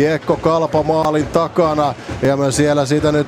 Kiekko 0.00 0.36
kalpa 0.36 0.82
maalin 0.82 1.26
takana 1.26 1.94
ja 2.22 2.36
me 2.36 2.52
siellä 2.52 2.86
siitä 2.86 3.12
nyt 3.12 3.26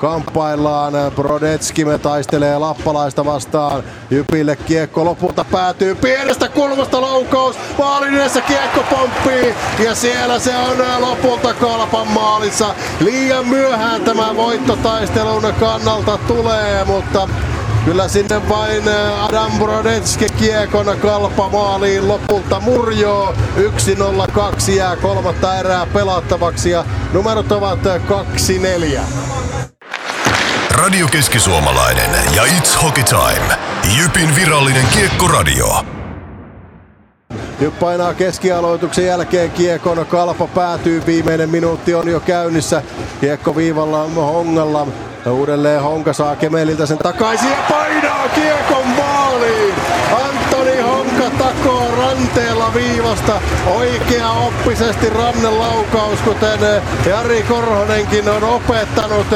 kamppaillaan. 0.00 0.92
Brodetski 1.14 1.84
me 1.84 1.98
taistelee 1.98 2.58
lappalaista 2.58 3.24
vastaan. 3.24 3.82
Jypille 4.10 4.56
kiekko 4.56 5.04
lopulta 5.04 5.44
päätyy 5.44 5.94
pienestä 5.94 6.48
kulmasta 6.48 7.00
laukaus. 7.00 7.56
Maalin 7.78 8.14
edessä 8.14 8.40
kiekko 8.40 8.80
pomppii 8.90 9.54
ja 9.84 9.94
siellä 9.94 10.38
se 10.38 10.56
on 10.56 10.76
lopulta 11.00 11.54
kalpan 11.54 12.08
maalissa. 12.08 12.74
Liian 13.00 13.48
myöhään 13.48 14.00
tämä 14.00 14.36
voittotaistelun 14.36 15.54
kannalta 15.60 16.18
tulee, 16.18 16.84
mutta 16.84 17.28
Kyllä 17.84 18.08
sinne 18.08 18.48
vain 18.48 18.88
äh, 18.88 19.24
Adam 19.24 19.52
Brodetski 19.58 20.26
kiekon 20.38 20.98
kalpa 21.02 21.48
maaliin 21.48 22.08
lopulta 22.08 22.60
murjoo. 22.60 23.34
1-0-2 23.56 24.70
jää 24.70 24.96
kolmatta 24.96 25.58
erää 25.58 25.86
pelattavaksi 25.86 26.70
ja 26.70 26.84
numerot 27.12 27.52
ovat 27.52 27.78
2-4. 28.96 29.00
Radio 30.70 31.06
Keski-Suomalainen 31.08 32.10
ja 32.34 32.42
It's 32.42 32.82
Hockey 32.82 33.04
Time. 33.04 33.54
Jypin 33.96 34.36
virallinen 34.36 34.86
kiekkoradio. 34.86 35.84
Nyt 37.60 37.78
painaa 37.78 38.14
keskialoituksen 38.14 39.06
jälkeen 39.06 39.50
kiekon 39.50 40.06
kalpa 40.06 40.46
päätyy. 40.46 41.02
Viimeinen 41.06 41.50
minuutti 41.50 41.94
on 41.94 42.08
jo 42.08 42.20
käynnissä. 42.20 42.82
Kiekko 43.20 43.56
viivalla 43.56 44.04
hongalla. 44.16 44.86
Uudelleen 45.30 45.82
Honka 45.82 46.12
saa 46.12 46.36
Kemeliltä 46.36 46.86
sen 46.86 46.98
takaisin 46.98 47.50
ja 47.50 47.56
painaa 47.70 48.28
kiekon 48.28 48.86
maaliin. 48.86 49.74
Antoni 50.24 50.80
Honka 50.80 51.30
takoo 51.38 51.90
ranteella 51.98 52.74
viivasta. 52.74 53.40
Oikea 53.66 54.30
oppisesti 54.30 55.10
rannelaukaus, 55.10 56.18
kuten 56.18 56.60
Jari 57.06 57.42
Korhonenkin 57.42 58.28
on 58.28 58.44
opettanut. 58.44 59.26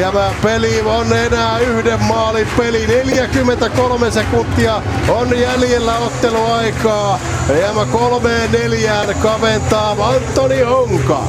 Ja 0.00 0.12
peli 0.42 0.80
on 0.80 1.12
enää 1.12 1.58
yhden 1.58 2.02
maalin 2.02 2.48
peli. 2.56 2.86
43 2.86 4.10
sekuntia 4.10 4.82
on 5.08 5.38
jäljellä 5.38 5.98
otteluaikaa. 5.98 7.18
Ja 7.48 7.86
kolmeen 7.92 8.52
neljään 8.52 9.14
kaventaa 9.22 9.90
Antoni 9.90 10.62
Honka. 10.62 11.22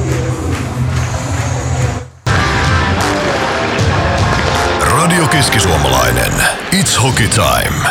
Keski-Suomalainen. 5.38 6.32
It's 6.72 7.02
Hockey 7.02 7.28
Time. 7.28 7.88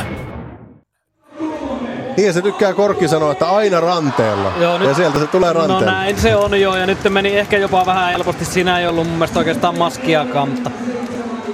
Niin 2.18 2.34
se 2.34 2.42
tykkää 2.42 2.74
Korkki 2.74 3.08
sanoa, 3.08 3.32
että 3.32 3.50
aina 3.50 3.80
ranteella. 3.80 4.52
Joo, 4.60 4.78
nyt, 4.78 4.88
ja 4.88 4.94
sieltä 4.94 5.20
se 5.20 5.28
tulee 5.28 5.54
ranteella. 5.54 5.86
No 5.86 5.92
näin 5.92 6.20
se 6.20 6.36
on 6.36 6.62
jo, 6.62 6.76
ja 6.76 6.86
nyt 6.86 6.98
meni 7.10 7.38
ehkä 7.38 7.58
jopa 7.58 7.86
vähän 7.86 8.12
helposti. 8.12 8.46
Siinä 8.46 8.80
ei 8.80 8.88
ollut 8.88 9.08
mun 9.08 9.16
mielestä 9.16 9.40
oikeastaan 9.40 9.78
maskiakaan, 9.78 10.50
mutta 10.50 10.72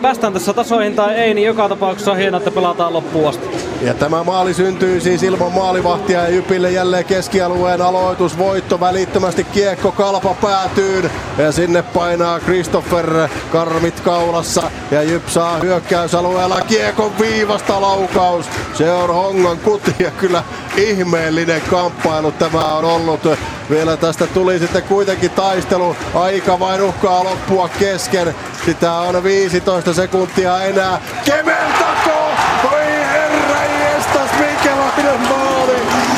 päästään 0.02 0.34
tässä 0.34 0.54
tasoihin 0.54 0.96
tai 0.96 1.16
ei, 1.16 1.34
niin 1.34 1.48
joka 1.48 1.70
tapauksessa 1.70 2.12
on 2.12 2.18
hienoa, 2.18 2.38
että 2.38 2.52
pelataan 2.52 2.94
loppuun 2.94 3.30
asti. 3.30 3.48
Ja 3.84 3.94
tämä 3.94 4.24
maali 4.24 4.54
syntyy 4.54 5.02
siis 5.02 5.24
ilman 5.24 5.52
maalivahtia 5.52 6.22
ja 6.22 6.30
Jypille 6.30 6.72
jälleen 6.72 7.06
keskialueen 7.06 7.82
aloitus, 7.82 8.38
voitto 8.38 8.80
välittömästi 8.80 9.44
kiekko 9.44 9.92
kalpa 9.92 10.36
päätyyn 10.42 11.12
ja 11.38 11.52
sinne 11.52 11.82
painaa 11.82 12.40
Christopher 12.40 13.30
karmit 13.52 14.00
kaulassa 14.00 14.72
ja 14.92 15.04
Jyp 15.04 15.28
saa 15.28 15.58
hyökkäysalueella 15.58 16.62
kiekon 16.62 17.20
viivasta 17.20 17.82
laukaus. 17.82 18.46
Se 18.74 18.92
on 18.92 19.10
Hongan 19.10 19.58
kuti 19.58 19.96
ja 20.00 20.12
kyllä 20.12 20.44
ihmeellinen 20.78 21.62
kamppailu 21.62 22.32
tämä 22.32 22.64
on 22.64 22.86
ollut. 22.86 23.28
Vielä 23.70 23.98
tästä 23.98 24.28
tuli 24.28 24.60
sitten 24.60 24.84
kuitenkin 24.84 25.32
taistelu. 25.32 25.96
Aika 26.14 26.60
vain 26.60 26.82
uhkaa 26.82 27.24
loppua 27.24 27.70
kesken. 27.80 28.36
Sitä 28.66 28.94
on 28.94 29.24
15 29.24 29.94
sekuntia 29.94 30.64
enää. 30.64 31.02
Kemel 31.26 31.83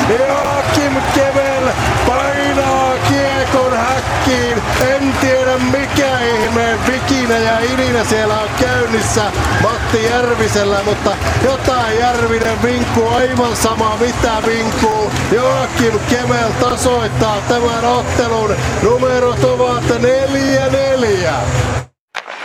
Joakim 0.08 1.02
Kevel 1.14 1.72
painaa 2.06 2.94
kiekon 3.08 3.76
häkkiin. 3.76 4.62
En 4.90 5.14
tiedä 5.20 5.58
mikä 5.58 6.18
ihme 6.20 6.78
vikinä 6.86 7.38
ja 7.38 7.60
ininä 7.60 8.04
siellä 8.04 8.40
on 8.40 8.48
käynnissä 8.60 9.22
Matti 9.62 10.04
Järvisellä, 10.04 10.82
mutta 10.84 11.10
jotain 11.44 11.98
Järvinen 11.98 12.62
vinkkuu, 12.62 13.08
aivan 13.08 13.56
sama 13.56 13.96
mitä 13.96 14.32
vinkkuu. 14.46 15.12
Joakim 15.32 15.98
Kevel 16.10 16.50
tasoittaa 16.60 17.36
tämän 17.48 17.84
ottelun. 17.84 18.56
Numerot 18.82 19.44
ovat 19.44 19.84
4-4. 19.84 21.30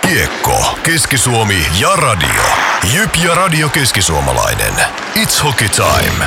Kiekko, 0.01 0.75
Keski-Suomi 0.83 1.67
ja 1.79 1.95
radio. 1.95 2.43
Jyp 2.93 3.15
ja 3.23 3.35
Radio 3.35 3.69
Keskisuomalainen. 3.69 4.73
It's 5.15 5.43
Hockey 5.43 5.69
Time. 5.69 6.25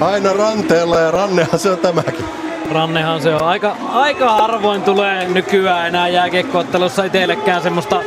Aina 0.00 0.32
ranteella 0.32 1.00
ja 1.00 1.10
rannehan 1.10 1.58
se 1.58 1.70
on 1.70 1.78
tämäkin. 1.78 2.24
Rannehan 2.70 3.22
se 3.22 3.34
on. 3.34 3.42
Aika, 3.42 3.76
aika 3.88 4.32
harvoin 4.32 4.82
tulee 4.82 5.28
nykyään 5.28 5.86
enää 5.86 6.08
jääkiekkoottelussa 6.08 7.04
itsellekään 7.04 7.62
semmoista 7.62 8.02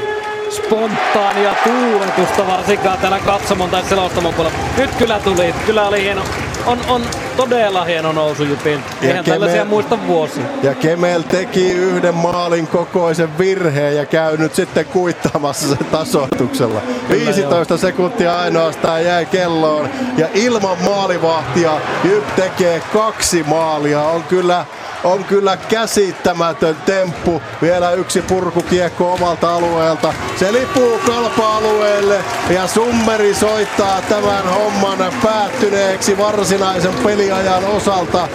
spontaania 0.49 1.55
tuuletusta 1.63 2.47
varsinkaan 2.47 2.97
täällä 2.97 3.19
katsomon 3.19 3.69
tai 3.69 3.83
selostamon 3.83 4.33
puolella. 4.33 4.57
Nyt 4.77 4.89
kyllä 4.97 5.19
tuli, 5.19 5.55
kyllä 5.65 5.87
oli 5.87 6.01
hieno, 6.01 6.21
on, 6.65 6.79
on 6.87 7.01
todella 7.37 7.83
hieno 7.83 8.11
nousu 8.11 8.43
Jypin. 8.43 8.83
Eihän 9.01 9.23
Kemel, 9.23 9.39
tällaisia 9.39 9.65
muista 9.65 9.97
vuosia. 10.07 10.43
Ja 10.63 10.75
Kemel 10.75 11.21
teki 11.21 11.71
yhden 11.71 12.15
maalin 12.15 12.67
kokoisen 12.67 13.37
virheen 13.37 13.95
ja 13.95 14.05
käy 14.05 14.37
nyt 14.37 14.55
sitten 14.55 14.85
kuittaamassa 14.85 15.67
sen 15.67 15.85
tasoituksella. 15.91 16.81
Kyllä 17.07 17.25
15 17.25 17.73
joo. 17.73 17.77
sekuntia 17.77 18.39
ainoastaan 18.39 19.05
jäi 19.05 19.25
kelloon 19.25 19.89
ja 20.17 20.27
ilman 20.33 20.77
maalivahtia 20.83 21.71
Jyp 22.03 22.35
tekee 22.35 22.81
kaksi 22.93 23.43
maalia. 23.43 24.01
On 24.01 24.23
kyllä 24.23 24.65
on 25.03 25.23
kyllä 25.23 25.57
käsittämätön 25.57 26.75
temppu. 26.85 27.41
Vielä 27.61 27.91
yksi 27.91 28.21
purkukiekko 28.21 29.13
omalta 29.13 29.55
alueelta. 29.55 30.13
Se 30.35 30.53
lipuu 30.53 30.99
kalpa-alueelle 31.05 32.23
ja 32.49 32.67
Summeri 32.67 33.33
soittaa 33.33 34.01
tämän 34.09 34.43
homman 34.43 35.13
päättyneeksi 35.23 36.17
varsinaisen 36.17 36.93
peliajan 37.03 37.65
osalta. 37.65 38.27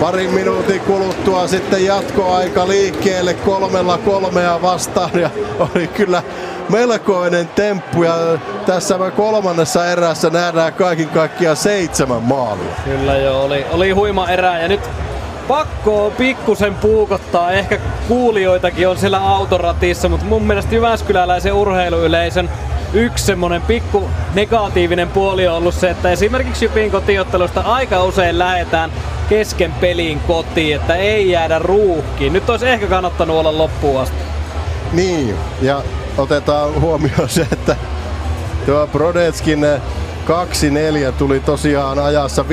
Parin 0.00 0.34
minuutin 0.34 0.80
kuluttua 0.80 1.48
sitten 1.48 1.84
jatkoaika 1.84 2.68
liikkeelle 2.68 3.34
kolmella 3.34 3.98
kolmea 3.98 4.62
vastaan 4.62 5.20
ja 5.20 5.30
oli 5.58 5.86
kyllä 5.86 6.22
melkoinen 6.68 7.48
temppu 7.48 8.02
ja 8.02 8.14
tässä 8.66 8.98
kolmannessa 9.16 9.86
erässä 9.86 10.30
nähdään 10.30 10.72
kaiken 10.72 11.08
kaikkiaan 11.08 11.56
seitsemän 11.56 12.22
maalia. 12.22 12.74
Kyllä 12.84 13.16
joo, 13.16 13.42
oli, 13.42 13.66
oli 13.70 13.90
huima 13.90 14.28
erä 14.28 14.58
ja 14.58 14.68
nyt 14.68 14.80
pakko 15.48 16.06
on 16.06 16.12
pikkusen 16.12 16.74
puukottaa. 16.74 17.52
Ehkä 17.52 17.78
kuulijoitakin 18.08 18.88
on 18.88 18.98
siellä 18.98 19.18
autoratissa, 19.18 20.08
mutta 20.08 20.26
mun 20.26 20.42
mielestä 20.42 20.74
Jyväskyläläisen 20.74 21.52
urheiluyleisön 21.52 22.50
yksi 22.94 23.24
semmonen 23.24 23.62
pikku 23.62 24.08
negatiivinen 24.34 25.08
puoli 25.08 25.48
on 25.48 25.56
ollut 25.56 25.74
se, 25.74 25.90
että 25.90 26.10
esimerkiksi 26.10 26.64
Jypin 26.64 26.90
kotiottelusta 26.90 27.60
aika 27.60 28.04
usein 28.04 28.38
lähetään 28.38 28.92
kesken 29.28 29.72
peliin 29.72 30.20
kotiin, 30.20 30.76
että 30.76 30.94
ei 30.94 31.30
jäädä 31.30 31.58
ruuhkiin. 31.58 32.32
Nyt 32.32 32.50
olisi 32.50 32.68
ehkä 32.68 32.86
kannattanut 32.86 33.36
olla 33.36 33.58
loppuun 33.58 34.00
asti. 34.00 34.16
Niin, 34.92 35.36
ja 35.62 35.82
otetaan 36.18 36.80
huomioon 36.80 37.28
se, 37.28 37.46
että 37.52 37.76
tuo 38.66 38.86
Brodetskin 38.86 39.66
2-4 40.26 41.12
tuli 41.12 41.40
tosiaan 41.40 41.98
ajassa 41.98 42.42
58-58. 42.42 42.44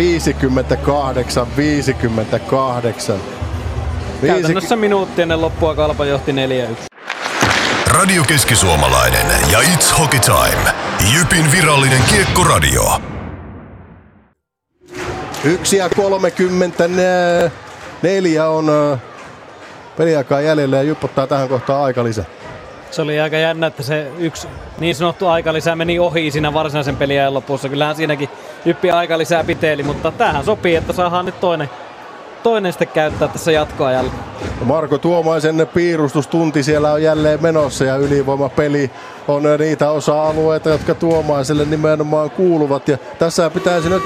Käytännössä 4.21 4.75
minuutti 4.75 5.21
ennen 5.21 5.41
loppua 5.41 5.75
Kalpa 5.75 6.05
johti 6.05 6.31
4-1. 6.31 6.35
Radio 7.87 8.23
Keski-Suomalainen 8.23 9.27
ja 9.51 9.59
It's 9.59 9.99
Hockey 9.99 10.19
Time. 10.19 10.71
Jypin 11.13 11.51
virallinen 11.51 12.01
kiekkoradio. 12.09 13.01
1 15.43 15.77
ja 15.77 15.89
34 15.89 18.49
on 18.49 18.71
peliaikaa 19.97 20.41
jäljellä 20.41 20.77
ja 20.77 20.83
Jyp 20.83 21.03
ottaa 21.03 21.27
tähän 21.27 21.49
kohtaan 21.49 21.83
aika 21.83 22.03
lisää. 22.03 22.25
Se 22.91 23.01
oli 23.01 23.19
aika 23.19 23.37
jännä, 23.37 23.67
että 23.67 23.83
se 23.83 24.11
yksi 24.17 24.47
niin 24.79 24.95
sanottu 24.95 25.27
aikalisä 25.27 25.75
meni 25.75 25.99
ohi 25.99 26.31
siinä 26.31 26.53
varsinaisen 26.53 26.95
peliajan 26.95 27.33
lopussa. 27.33 27.69
Kyllähän 27.69 27.95
siinäkin 27.95 28.29
Jyppi 28.65 28.91
aikalisää 28.91 29.43
piteli, 29.43 29.83
mutta 29.83 30.11
tähän 30.11 30.45
sopii, 30.45 30.75
että 30.75 30.93
saadaan 30.93 31.25
nyt 31.25 31.39
toinen, 31.39 31.69
toinen 32.43 32.73
sitten 32.73 32.87
käyttää 32.87 33.27
tässä 33.27 33.51
jatkoajalla. 33.51 34.11
Marko 34.63 34.97
Tuomaisen 34.97 35.67
piirustustunti 35.73 36.63
siellä 36.63 36.91
on 36.91 37.03
jälleen 37.03 37.43
menossa 37.43 37.85
ja 37.85 37.95
ylivoimapeli 37.95 38.91
on 39.27 39.43
niitä 39.59 39.91
osa-alueita, 39.91 40.69
jotka 40.69 40.95
tuomaiselle 40.95 41.65
nimenomaan 41.65 42.29
kuuluvat. 42.29 42.87
Ja 42.87 42.97
tässä 43.19 43.49
pitäisi 43.49 43.89
nyt 43.89 44.03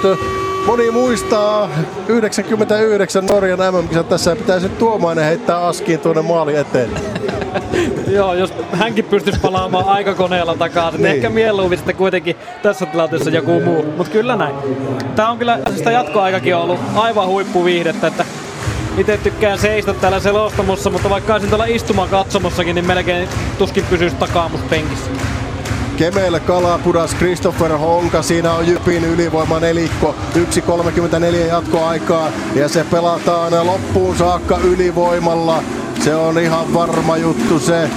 Moni 0.66 0.92
muistaa 0.92 1.70
99 2.08 3.26
Norjan 3.26 3.60
mm 3.60 4.06
tässä 4.10 4.36
pitäisi 4.36 4.68
nyt 4.68 4.78
tuomainen 4.78 5.26
heittää 5.26 5.68
askiin 5.68 6.00
tuonne 6.00 6.22
maali 6.22 6.56
eteen. 6.56 6.90
Joo, 8.08 8.34
jos 8.34 8.54
hänkin 8.72 9.06
pystyisi 9.06 9.40
palaamaan 9.40 9.86
aikakoneella 9.86 10.56
takaisin, 10.56 11.02
niin. 11.02 11.16
ehkä 11.16 11.30
mieluummin 11.30 11.78
sitten 11.78 11.96
kuitenkin 11.96 12.36
tässä 12.64 12.86
tilanteessa 12.86 13.30
joku 13.30 13.60
muu. 13.60 13.86
Mutta 13.98 14.12
kyllä 14.12 14.36
näin. 14.36 14.56
Tämä 15.16 15.30
on 15.30 15.38
kyllä, 15.38 15.60
sitä 15.76 15.92
jatkoaikakin 15.92 16.56
ollut 16.56 16.80
aivan 16.96 17.28
huippuviihdettä, 17.28 18.08
että 18.08 18.26
itse 18.98 19.18
tykkään 19.18 19.60
seistä 19.60 19.94
täällä 19.94 20.20
selostamossa, 20.20 20.90
mutta 20.90 21.10
vaikka 21.10 21.34
olisin 21.34 21.50
tuolla 21.50 21.66
istumaan 21.66 22.10
katsomossakin, 22.10 22.76
niin 22.76 22.88
melkein 22.88 23.30
tuskin 23.58 23.86
pysyisi 23.90 24.16
takaamuspenkissä. 24.16 25.12
Kemelle 25.98 26.40
Kalapudas, 26.40 27.16
Christopher 27.16 27.72
Honka, 27.72 28.22
siinä 28.22 28.54
on 28.54 28.68
Jypin 28.68 29.06
ylivoima 29.06 29.60
nelikko, 29.60 30.16
1.34 30.36 31.36
jatkoaikaa 31.36 32.30
ja 32.56 32.70
se 32.70 32.86
pelataan 32.92 33.68
loppuun 33.68 34.18
saakka 34.18 34.58
ylivoimalla. 34.58 35.64
Se 36.04 36.16
on 36.16 36.40
ihan 36.40 36.74
varma 36.74 37.18
juttu 37.18 37.60
se. 37.60 37.90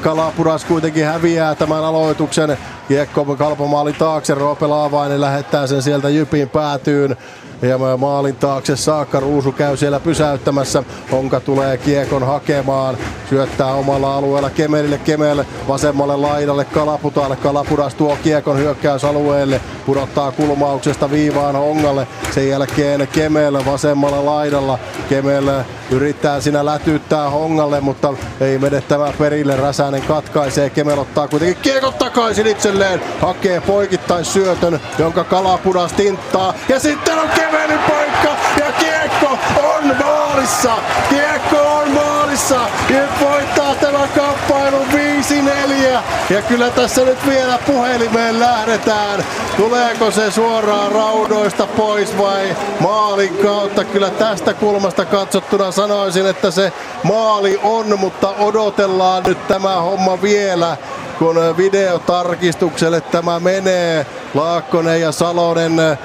Kalapudas 0.00 0.64
kuitenkin 0.64 1.04
häviää 1.04 1.54
tämän 1.54 1.84
aloituksen. 1.84 2.58
Kiekko 2.88 3.24
kalpomaali 3.24 3.92
taakse, 3.92 4.34
Roope 4.34 4.66
Laavainen 4.66 5.20
lähettää 5.20 5.66
sen 5.66 5.82
sieltä 5.82 6.08
Jypin 6.08 6.48
päätyyn. 6.48 7.16
Ja 7.62 7.96
maalin 7.96 8.36
taakse 8.36 8.76
saakka 8.76 9.20
Ruusu 9.20 9.52
käy 9.52 9.76
siellä 9.76 10.00
pysäyttämässä. 10.00 10.82
Honka 11.12 11.40
tulee 11.40 11.76
kiekon 11.76 12.26
hakemaan. 12.26 12.96
Syöttää 13.30 13.72
omalla 13.72 14.16
alueella 14.16 14.50
Kemelille. 14.50 14.98
Kemel 14.98 15.44
vasemmalle 15.68 16.16
laidalle 16.16 16.64
Kalaputalle. 16.64 17.36
Kalapudas 17.36 17.94
tuo 17.94 18.18
kiekon 18.22 18.58
hyökkäysalueelle. 18.58 19.60
Pudottaa 19.86 20.32
kulmauksesta 20.32 21.10
viivaan 21.10 21.56
Hongalle. 21.56 22.06
Sen 22.34 22.48
jälkeen 22.48 23.08
Kemel 23.12 23.58
vasemmalla 23.66 24.24
laidalla. 24.24 24.78
Kemel 25.08 25.50
yrittää 25.90 26.40
siinä 26.40 26.64
lätyttää 26.64 27.30
Hongalle, 27.30 27.80
mutta 27.80 28.14
ei 28.40 28.58
mene 28.58 28.80
tämä 28.80 29.12
perille. 29.18 29.56
Räsänen 29.56 30.02
katkaisee. 30.02 30.70
Kemel 30.70 30.98
ottaa 30.98 31.28
kuitenkin 31.28 31.62
kiekon 31.62 31.94
takaisin 31.94 32.46
itselleen. 32.72 33.00
Hakee 33.20 33.60
poikittais 33.60 34.32
syötön, 34.32 34.80
jonka 34.98 35.24
Kalapudas 35.24 35.92
tinttaa. 35.92 36.54
Ja 36.68 36.80
sitten 36.80 37.18
on 37.18 37.28
Kemelin 37.28 37.78
paikka 37.78 38.36
ja 38.58 38.72
kiekko 38.72 39.38
on 39.74 39.96
maalissa. 40.04 40.72
Kiekko 41.08 41.56
on 41.56 41.90
maalissa. 41.90 42.60
Ja 42.90 43.02
voittaa 43.20 43.74
tämä 43.74 44.08
kamppailu 44.16 44.86
5-4. 44.92 46.02
Ja 46.30 46.42
kyllä 46.48 46.70
tässä 46.70 47.04
nyt 47.04 47.26
vielä 47.26 47.58
puhelimeen 47.66 48.40
lähdetään. 48.40 49.24
Tuleeko 49.56 50.10
se 50.10 50.30
suoraan 50.30 50.92
raudoista 50.92 51.66
pois 51.66 52.18
vai 52.18 52.56
maalin 52.80 53.38
kautta? 53.42 53.84
Kyllä 53.84 54.10
tästä 54.10 54.54
kulmasta 54.54 55.04
katsottuna 55.04 55.70
sanoisin, 55.70 56.26
että 56.26 56.50
se 56.50 56.72
maali 57.02 57.60
on, 57.62 57.98
mutta 57.98 58.28
odotellaan 58.38 59.22
nyt 59.26 59.48
tämä 59.48 59.80
homma 59.80 60.22
vielä 60.22 60.76
kun 61.18 61.36
videotarkistukselle 61.56 63.00
tämä 63.00 63.40
menee. 63.40 64.06
Laakkonen 64.34 65.00
ja 65.00 65.12
Salonen 65.12 65.98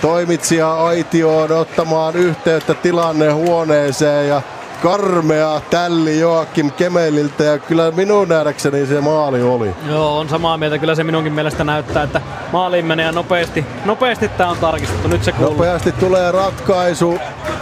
toimitsija 0.00 0.74
aitioon 0.74 1.52
ottamaan 1.52 2.16
yhteyttä 2.16 2.74
tilannehuoneeseen 2.74 4.28
ja 4.28 4.42
karmea 4.82 5.60
tälli 5.70 6.20
Joakim 6.20 6.70
Kemeliltä 6.72 7.44
ja 7.44 7.58
kyllä 7.58 7.90
minun 7.90 8.28
nähdäkseni 8.28 8.86
se 8.86 9.00
maali 9.00 9.42
oli. 9.42 9.74
Joo, 9.88 10.18
on 10.18 10.28
samaa 10.28 10.58
mieltä. 10.58 10.78
Kyllä 10.78 10.94
se 10.94 11.04
minunkin 11.04 11.32
mielestä 11.32 11.64
näyttää, 11.64 12.02
että 12.02 12.20
maaliin 12.52 12.86
menee 12.86 13.06
ja 13.06 13.12
nopeasti, 13.12 13.66
nopeasti 13.84 14.28
tämä 14.28 14.50
on 14.50 14.56
tarkistettu. 14.56 15.08
Nyt 15.08 15.24
se 15.24 15.32
kuuluu. 15.32 15.52
Nopeasti 15.52 15.92
tulee 15.92 16.32
ratkaisu 16.32 17.18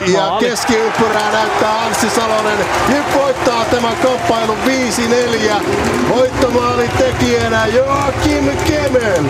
ja 0.07 0.21
Maali. 0.21 0.47
keskiympyrää 0.47 1.33
näyttää 1.33 1.85
Anssi 1.85 2.11
Salonen. 2.11 2.59
Nyt 2.89 3.15
voittaa 3.15 3.65
tämän 3.65 3.97
kamppailun 3.97 4.59
5-4. 4.67 5.63
Voittomaali 6.09 6.89
tekijänä 6.99 7.67
Joakim 7.67 8.51
Kemel. 8.67 9.25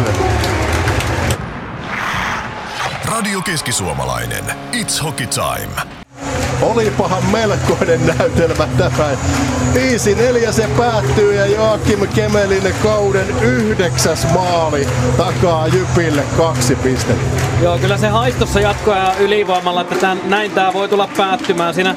Radio 3.04 3.40
Keski-Suomalainen. 3.40 4.44
It's 4.72 5.04
Hockey 5.04 5.26
Time. 5.26 5.99
Olipahan 6.62 7.22
melkoinen 7.32 8.06
näytelmä 8.06 8.68
tämä. 8.78 9.10
5-4 10.48 10.52
se 10.52 10.68
päättyy 10.78 11.34
ja 11.34 11.46
Joakim 11.46 12.08
Kemelin 12.14 12.74
kauden 12.82 13.26
yhdeksäs 13.42 14.26
maali 14.34 14.88
takaa 15.16 15.66
Jypille 15.66 16.22
kaksi 16.36 16.74
pistettä. 16.74 17.40
Joo, 17.62 17.78
kyllä 17.78 17.96
se 17.96 18.08
haistossa 18.08 18.60
jatkoa 18.60 19.14
ylivoimalla, 19.20 19.80
että 19.80 19.94
tämän, 19.94 20.20
näin 20.24 20.50
tämä 20.50 20.72
voi 20.72 20.88
tulla 20.88 21.08
päättymään. 21.16 21.74
Siinä 21.74 21.94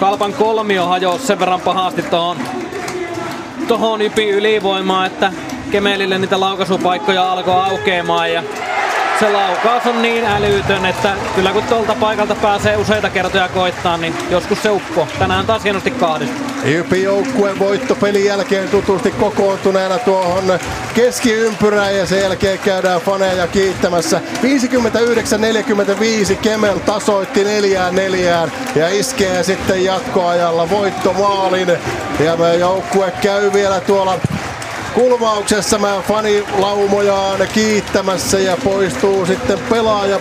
Kalpan 0.00 0.32
kolmio 0.32 0.86
hajosi 0.86 1.26
sen 1.26 1.40
verran 1.40 1.60
pahasti 1.60 2.02
tuohon 2.02 2.36
tohon 3.68 4.02
Jypin 4.02 4.30
ylivoimaan, 4.30 5.06
että 5.06 5.32
Kemelille 5.70 6.18
niitä 6.18 6.40
laukaisupaikkoja 6.40 7.32
alkoi 7.32 7.54
aukeamaan 7.54 8.32
ja 8.32 8.42
se 9.20 9.28
laukaus 9.28 9.86
on 9.86 10.02
niin 10.02 10.24
älytön, 10.24 10.86
että 10.86 11.16
kyllä 11.34 11.52
kun 11.52 11.62
tuolta 11.62 11.94
paikalta 12.00 12.34
pääsee 12.34 12.76
useita 12.76 13.10
kertoja 13.10 13.48
koittaa, 13.48 13.96
niin 13.96 14.14
joskus 14.30 14.62
se 14.62 14.70
uppo. 14.70 15.08
Tänään 15.18 15.46
taas 15.46 15.64
hienosti 15.64 15.90
kahdista. 15.90 16.40
Jypi 16.64 17.02
joukkueen 17.02 17.58
voitto 17.58 17.94
pelin 17.94 18.24
jälkeen 18.24 18.68
tutusti 18.68 19.10
kokoontuneena 19.10 19.98
tuohon 19.98 20.58
keskiympyrään 20.94 21.96
ja 21.96 22.06
sen 22.06 22.22
jälkeen 22.22 22.58
käydään 22.58 23.00
faneja 23.00 23.46
kiittämässä. 23.46 24.20
59-45 26.32 26.36
Kemel 26.42 26.78
tasoitti 26.78 27.44
neljään 27.44 27.94
neljään 27.94 28.52
ja 28.74 28.88
iskee 28.88 29.42
sitten 29.42 29.84
jatkoajalla 29.84 30.70
voittomaalin. 30.70 31.68
Ja 32.20 32.54
joukkue 32.54 33.12
käy 33.22 33.52
vielä 33.52 33.80
tuolla 33.80 34.18
kulmauksessa 34.94 35.78
mä 35.78 36.02
fanilaumojaan 36.08 37.48
kiittämässä 37.54 38.38
ja 38.38 38.56
poistuu 38.64 39.26
sitten 39.26 39.58
pelaaja 39.70 40.18